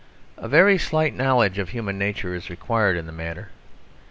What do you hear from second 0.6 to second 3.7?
slight knowledge of human nature is required in the matter.